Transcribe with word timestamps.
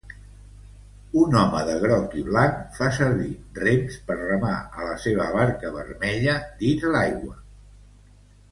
Un 1.23 1.35
home 1.41 1.59
de 1.67 1.75
groc 1.83 2.15
i 2.21 2.23
blanc 2.29 2.57
fa 2.79 2.87
servir 2.95 3.29
rems 3.59 3.99
per 4.09 4.17
remar 4.23 4.57
a 4.79 4.89
la 4.89 4.97
seva 5.05 5.29
barca 5.37 5.75
vermella 5.77 6.35
dins 6.65 6.89
l'aigua. 6.97 7.39